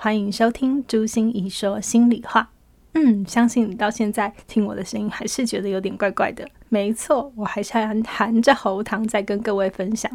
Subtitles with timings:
[0.00, 2.48] 欢迎收听朱心怡说心里话。
[2.92, 6.48] 嗯，相信你到现在听我的声音还是觉得有点怪怪的。
[6.68, 10.08] 没错，我还是要含着喉糖在跟各位分享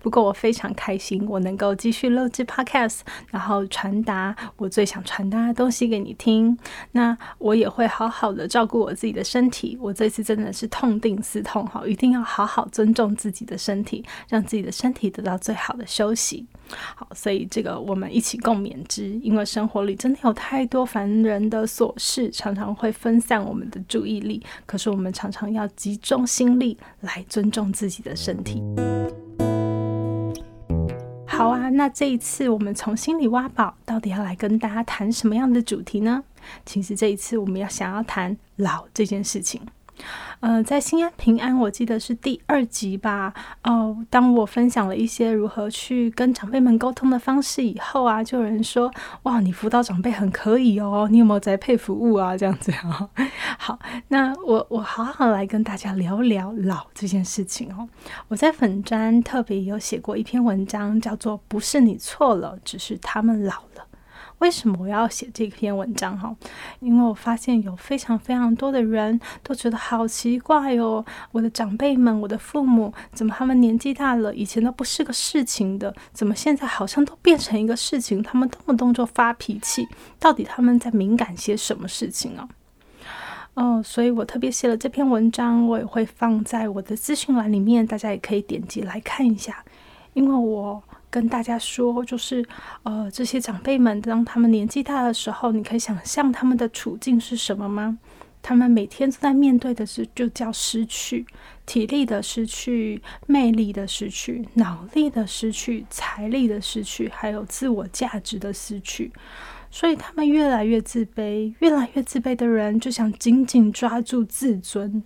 [0.00, 6.58] 不过我非常开心，我能够继续录制 Podcast，然后传达我最想传达的东西给你听。
[6.90, 9.78] 那我也会好好的照顾我自己的身体。
[9.80, 16.48] 我这次真的是痛定思痛哈，一定要好好尊重自己的身体，让自己的身体得到最好的休息。
[16.94, 19.08] 好，所以这个我们一起共勉之。
[19.22, 24.42] 因为生活里真的有太多烦人的琐事，常常会分散我们的注意力。
[24.66, 25.68] 可是我们常常要。
[25.74, 28.62] 集中心力来尊重自己的身体。
[31.26, 36.22] 好啊，那这一次我们从心里挖宝，到底要来跟大家谈什么样的主题呢？
[36.66, 39.60] 其实这一次我们要想要谈老这件事情。
[40.40, 43.32] 呃，在心安平安，我记得是第二集吧。
[43.62, 48.90] 哦，当我分享了一些如何去跟长辈们沟通的方式以后啊，就有人说
[49.22, 53.08] ：“哇，你辅导长辈很可以哦，你有没有在配服务啊？”这样子啊。
[53.56, 53.78] 好，
[54.08, 57.88] 那我我好好来跟大家聊聊老这件事情哦。
[58.26, 63.82] 我在粉专特别有写过一篇文章，叫做《不是你错了，只是他们老了》。
[64.42, 66.34] 为什么我要写这篇文章哈？
[66.80, 78.20] 因为我发现有非常非常多的人都觉得好奇怪哦，我的长辈们，我的父母，怎么他们年纪大了，以前都不是个事情的，怎么现在好像都变成一个事情？
[78.20, 79.86] 他们动不动就发脾气，
[80.18, 82.48] 到底他们在敏感些什么事情啊？
[83.54, 89.64] 哦，所以我特别写了这篇文章，我也会放在我的资讯栏里面，大家也可以点击来看一下，
[90.14, 90.82] 因为我。
[91.12, 92.42] 跟大家说，就是
[92.84, 97.98] 呃，这些长辈们，当他们年纪大的时候，你可以想象他们的处境是什么吗？
[98.40, 101.26] 他们每天都在面对的是，就叫失去
[101.66, 109.12] 体力的失去、魅力的失去、脑力的失去、财力的失去，还有自我价值的失去。
[109.70, 115.02] 所以他们越来越自卑，越来越自卑的人就想紧紧抓住自尊，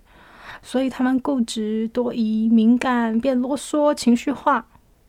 [0.63, 4.65] 所以他们固执、多疑、敏感、变啰嗦、情绪化，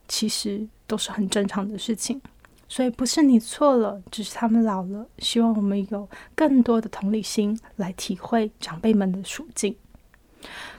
[0.08, 0.66] 其实。
[0.88, 2.19] 都是很正常的事情，
[2.66, 5.06] 所以不是你错了，只是他们老了。
[5.19, 9.76] 希望我们有更多的同理心来体会长辈们的处境。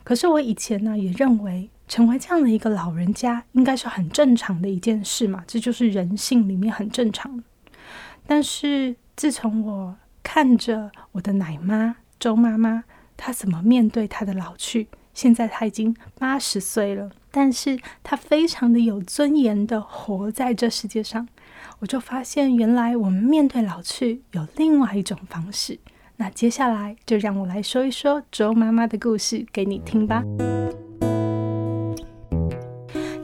[0.03, 7.44] 可是我以前呢，也认为成为这样的一个老人家，应该是很正常的一件事嘛，这就是人性里面很正常。
[8.25, 12.84] 但是自从我看着我的奶妈周妈妈，
[13.16, 14.88] 她怎么面对她的老去。
[15.13, 21.28] 现在她已经八十岁了，但是他非常的有尊严的活在这世界上。
[21.79, 25.79] 我就发现，原来我们面对老去有另外一种方式。
[26.17, 30.22] 那接下来就让我来说一说周妈妈的故事给你听吧。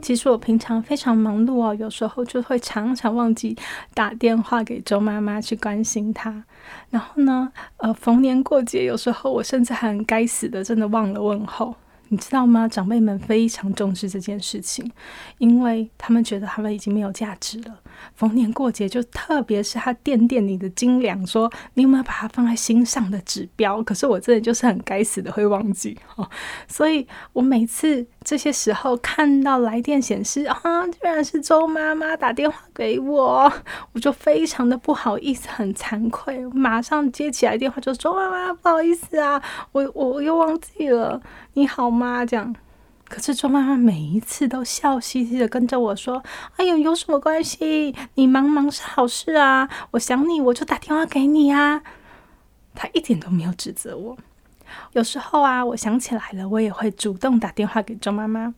[0.01, 3.57] 其实我平常非常忙碌哦，有时候就会常常忘记
[3.95, 6.45] 打电话给周妈妈去关心她。
[6.91, 11.75] 然后呢，呃，逢年过节，有时候我甚至很该死的，真的忘了问候。
[12.09, 12.67] 你知道吗？
[12.67, 14.91] 长辈们非常重视这件事情，
[15.37, 17.79] 因为他们觉得他们已经没有价值了。
[18.15, 23.81] 逢年过节，就特别是他垫垫你的斤两，说你有没有把它放在心上的指标。
[23.83, 26.29] 可是我真的就是很该死的会忘记哦，
[26.67, 33.51] 所以我每次这些时候看到来电显示啊，居然是周妈妈打电话给我，
[33.93, 39.41] 我就非常的不好意思，很惭愧，马上接起来电话就说：“妈妈，不好意思啊，
[39.71, 41.21] 我我又忘记了，
[41.53, 42.53] 你好吗？”这样。
[43.07, 46.21] 可是周妈妈每一次都笑嘻嘻的跟着我说
[46.57, 47.95] ：“哎呦，有什么关系？
[48.15, 49.69] 你忙忙是好事啊！
[49.91, 51.81] 我想你，我就打电话给你啊。”
[52.75, 54.17] 她一点都没有指责我。
[54.93, 58.53] 有时候啊，我想起来了，我也会主动打电话给周妈妈。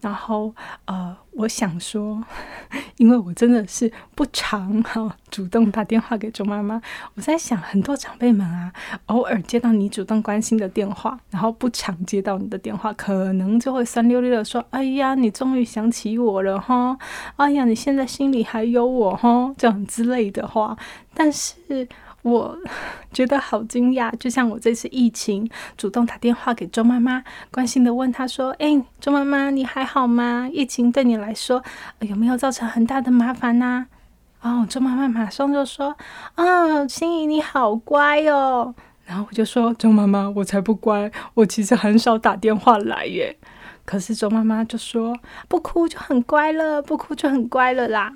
[0.00, 0.54] 然后，
[0.84, 2.22] 呃，我想说，
[2.98, 6.80] 因为我真的是不常哈主动打电话给周妈妈。
[7.14, 8.72] 我在想，很多长辈们啊，
[9.06, 16.96] 偶尔接到你主动关心的电话，然后不常接到你的电话，可能就会酸溜溜的说：“哎呀，你终于想起我了哈！
[17.36, 20.76] 哎呀，你现在心里还有我哈！”这样之类的话，
[21.14, 21.88] 但是。
[22.24, 22.58] 我
[23.12, 30.48] 觉得好惊讶，就像我这次疫情主动打电话给周妈妈，关心的问她说：“哎，周妈妈，你还好吗？
[30.50, 31.62] 疫情对你来说
[32.00, 33.86] 有没有造成很大的麻烦呢？”
[34.40, 35.94] 哦，周妈妈马上就说
[36.36, 38.74] ：“啊，心怡你好乖哦。”
[39.04, 43.36] 然后我就说：“周妈妈，我才不乖，我其实很少打电话来耶。”
[43.84, 45.14] 可是周妈妈就说
[45.46, 48.14] ：“不哭就很乖了，不哭就很乖了啦。”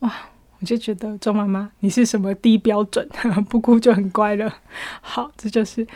[0.00, 0.12] 哇，
[0.60, 3.08] 我就觉得周妈妈你是什么低标准？
[3.48, 4.52] 不哭就很乖了。
[5.00, 5.86] 好，这就是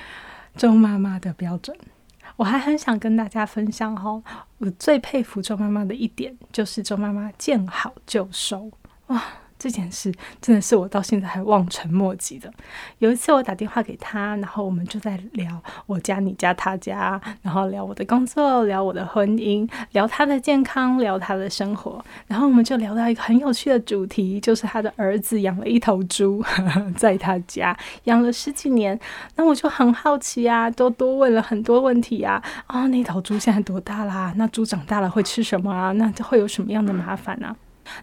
[0.56, 1.76] 周妈妈的标准。
[2.37, 4.23] 我还很想跟大家分享哈，
[4.59, 8.70] 我最佩服周妈妈的一点就是周妈妈见好就收
[9.09, 9.23] 哇。
[9.62, 12.53] 这件事真的是我到现在还望尘莫及的。
[12.99, 22.05] 有一次我打电话给他，然后我们就在聊我家、你家、他家，然后聊我的工作，聊我的婚姻，聊他的健康，聊他的生活。
[22.26, 26.43] 然后我们就聊到一个很有趣的主题，就是他的儿子养了一头猪，
[26.99, 28.99] 在他家养了十几年。
[29.37, 32.43] 那我就很好奇啊，都多问了很多问题啊。
[32.67, 34.35] 啊，那头猪现在多大啦？
[34.37, 35.93] 那猪长大了会吃什么啊？
[35.93, 37.55] 那会有什么样的麻烦呢？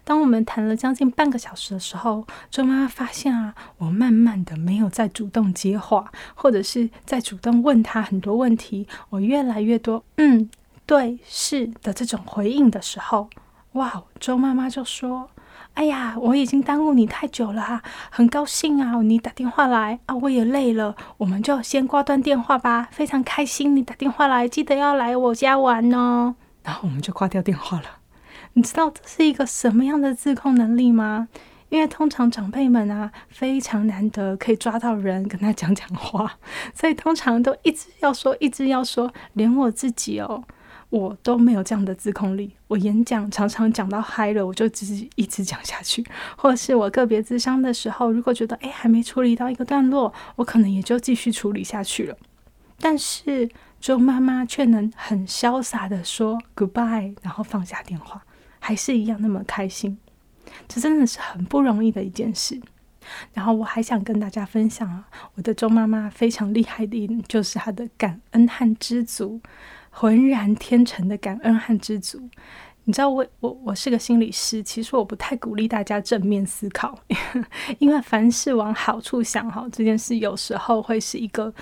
[0.04, 10.50] 当我们谈了将近半个小时的时候，周妈妈发现啊，我慢慢的没有再主动接话，或者是在主动问他很多问题，我越来越多嗯，
[10.86, 13.30] 对，是的这种回应的时候，
[13.74, 15.30] 哇，周妈妈就说
[15.76, 22.90] ：“哎呀，我已经耽误你太久了啊，很高兴啊，你打电话来啊，我也累了，我们就先挂断电话吧。
[22.92, 27.99] 非常开心你打电话来，记得要来我家玩哦。”然后我们就挂掉电话了。
[28.60, 31.30] 你知道这是一个什么样的自控能力吗？
[31.70, 36.38] 因为通常长辈们啊，非常难得可以抓到人跟他讲讲话，
[36.76, 39.14] 所以通常都一直要说，一直要说。
[39.32, 40.44] 连我自己哦，
[40.90, 42.52] 我都没有这样的自控力。
[42.68, 46.04] 我演讲常常讲到嗨了，我就自己一直讲下去；
[46.36, 52.18] 或是我个别自伤的时候，如果觉得诶还没处理到一个段落，我可能也就继续处理下去了。
[52.82, 58.22] 但是周妈妈却能很潇洒的说 goodbye，然后放下电话。
[58.60, 59.98] 还是一样那么开心，
[60.68, 62.60] 这真的是很不容易的一件事。
[63.34, 69.42] 然后我还想跟大家分享啊，我的周妈妈非常厉害的一点就是她的感恩和知足，
[69.90, 72.30] 浑然天成的感恩和知足。
[72.84, 77.00] 你知道我我我是个心理师，其实我不太鼓励大家正面思考，
[77.80, 81.54] 因为凡事往好处想哈，这件事有时候会是一个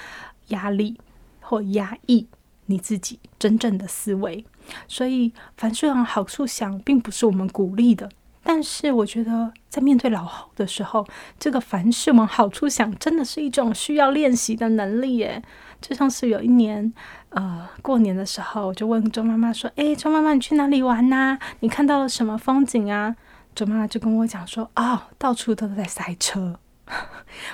[0.47, 0.97] 压力
[1.39, 2.27] 或压抑
[2.67, 4.45] 你自己真正的思维。
[4.87, 8.09] 所以凡事往好处想，并不是我们鼓励的。
[8.43, 11.05] 但是我觉得，在面对老后的时候，
[11.37, 15.43] 这个凡事往好处想，真的是一种需要练习的能力耶。
[15.81, 16.93] 就像是有一年，
[17.29, 21.37] 呃，过年的时候，我就问周妈妈说：“诶，周妈妈，你去哪里玩呐？
[21.59, 23.15] 你看到了什么风景啊？”
[23.53, 26.59] 周妈妈就跟我讲说：“啊，到处都在塞车。”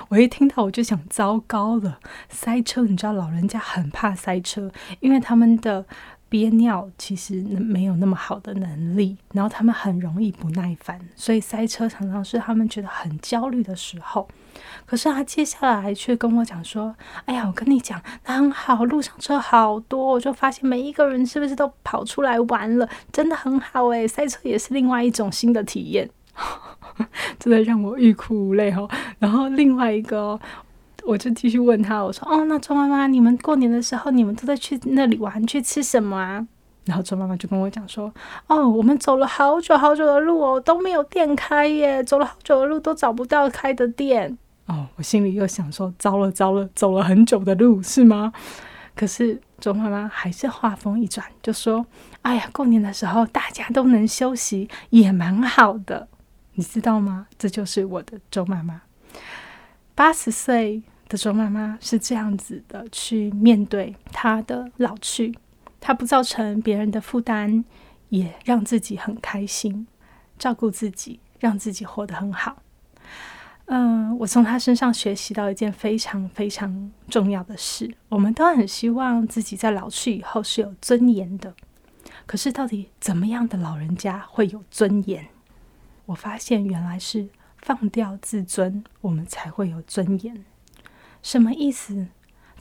[0.09, 1.99] 我一听到，我就想，糟糕了，
[2.29, 2.83] 塞车！
[2.83, 5.85] 你知道，老人家很怕塞车，因为他们的。
[6.29, 14.27] 憋尿其实没有那么好的能力，然后他们很容易不耐烦，所以塞车常常是他们觉得很焦虑的时候。
[14.83, 16.95] 可是他接下来却跟我讲说
[17.25, 26.09] ：“哎呀，我跟你讲，那很好，路上车好多，我就发现每一个人是不是都跑出来玩了，真的很好诶，塞车也是另外一种新的体验，
[27.39, 28.87] 真的让我欲哭无泪哈。
[29.19, 30.39] 然后另外一个。”
[31.05, 36.47] 我就继续问他，我说：“哦，那周妈妈，你们过年的时候，你们都在去那里玩，去吃什么啊？”
[36.85, 38.09] 然后周妈妈就跟我讲说
[38.47, 48.31] ：“哦，我们走了好久好久的路哦，都没有店开耶，走了好久的路都找不到开的店。”哦，我心里又想说：“糟了糟了，走了很久的路是吗？”
[48.95, 51.85] 可是周妈妈还是话锋一转，就说
[52.23, 56.07] ：“哎呀，过年的时候大家都能休息，也蛮好的，
[56.53, 57.27] 你知道吗？
[57.37, 58.81] 这就是我的周妈妈，
[59.93, 65.37] 八十岁。”的周妈妈是这样子的去面对她的老去，
[65.79, 67.63] 她不造成别人的负担，
[68.09, 69.85] 也让自己很开心，
[70.39, 72.63] 照顾自己，让自己活得很好。
[73.65, 81.53] 嗯，我从她身上学习到一件非常非常重要的事：我们都很希望自己在老去以后是有尊严的。
[82.25, 85.27] 可是，到底怎么样的老人家会有尊严？
[86.05, 87.29] 我发现原来是
[87.61, 90.43] 放掉自尊，我们才会有尊严。
[91.21, 92.07] 什么意思？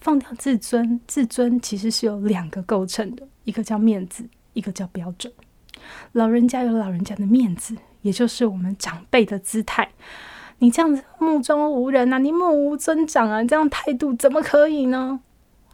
[0.01, 5.33] 放掉自尊，自尊其实是有两个构成的，一个叫面子，一个叫标准。
[6.13, 9.93] 老人家有老人家的面子，也就是我们长辈的姿态。
[10.59, 15.21] 你这样子目中无人啊，你目无尊长啊，这样态度怎么可以呢？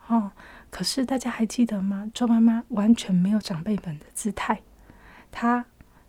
[0.06, 0.32] 哦，
[0.70, 2.10] 可是大家还记得吗？
[2.14, 4.60] 周妈妈完全没有长辈本的姿态，
[5.30, 5.66] 她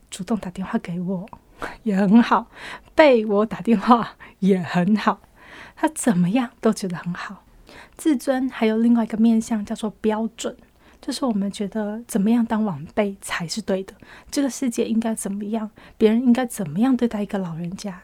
[0.10, 1.30] 主动打电话给我
[1.84, 2.48] 也很好，
[2.96, 5.22] 被我打电话 也很好。
[5.76, 7.46] 他怎么样都觉得很好，
[7.96, 10.56] 自尊还有另外一个面向叫做标准。
[11.02, 13.94] 就是我们觉得怎么样当晚辈才是对的，
[14.30, 18.02] 这个世界应该怎么样，别人应该怎么样对待一个老人家。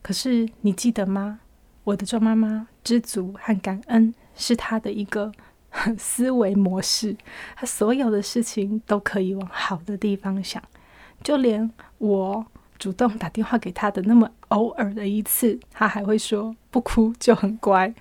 [0.00, 1.40] 可是你记得吗？
[1.84, 5.30] 我的周妈妈知足和感恩是她的一个
[5.98, 7.14] 思维模式，
[7.54, 10.62] 她所有的事情都可以往好的地方想，
[11.22, 12.46] 就连我。
[12.80, 17.92] 主动打电话给他的那么偶尔的一次，他还会说不哭就很乖，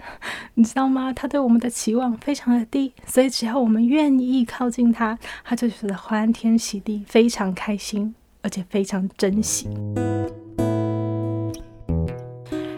[0.53, 1.11] 你知道吗？
[1.11, 9.67] 他对我们的期望非常的低，所以只要我们愿意靠近他，他就觉得欢天喜地，非常开心，而且非常珍惜。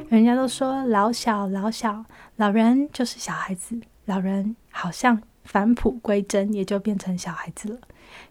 [0.10, 2.03] 人家都说老小老小，
[2.38, 7.77] 老人就是小孩子，老人好像返璞归真，也就变成小孩子了。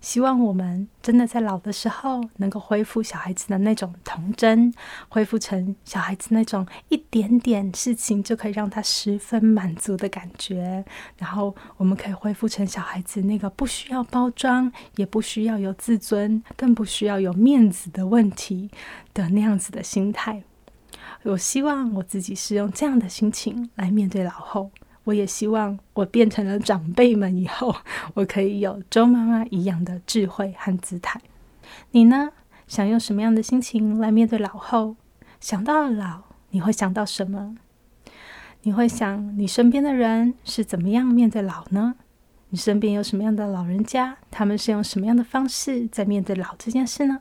[0.00, 4.72] 希望我们真的在老的时候，能够恢复小孩子的那种童真，
[5.08, 10.84] 恢复成小孩子那种一点点事情就可以让他十分满足的感觉。
[11.18, 18.70] 然后，我们可以恢复成小孩子那个不需要包装，也不需要有自尊，更不需要有面子的问题
[19.14, 20.42] 的那样子的心态。
[21.22, 24.70] 我希望我自己是用这样的心情来面对老后。
[25.10, 27.74] 我也希望我变成了长辈们以后，
[28.14, 31.20] 我可以有周妈妈一样的智慧和姿态。
[31.90, 32.30] 你呢？
[32.68, 34.94] 想用什么样的心情来面对老后？
[35.40, 37.56] 想到了老，你会想到什么？
[38.62, 41.96] 你会想你身边的人是怎么样面对老呢？
[42.50, 44.16] 你身边有什么样的老人家？
[44.30, 47.18] 他们是用什么样的方式在面对老这件事呢？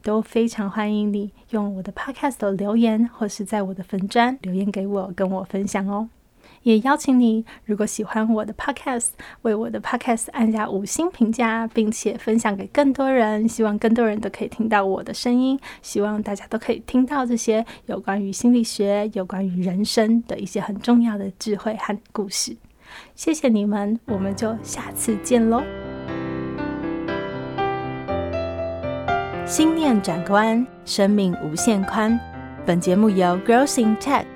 [0.00, 6.08] 都非常欢迎你用我的 Podcast 留言，或是在我的粉砖留言给我，跟我分享哦。
[6.66, 9.10] 也邀请你，如果喜欢我的 podcast，
[9.42, 13.46] 为我的 podcast 按下五星评价，并且分享给更多人。
[13.48, 22.56] 希望更多人都可以听到我的声音，希望大家都可以听到这些有关于心理学、有关于人生的一些很重要的智慧和故事。
[23.14, 25.62] 谢谢你们，我们就下次见喽！
[29.44, 32.18] 心念转关，生命无限宽。
[32.66, 34.35] 本节目由 Growth in Tech。